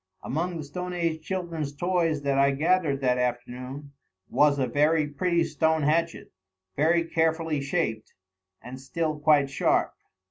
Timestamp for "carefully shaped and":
7.03-8.81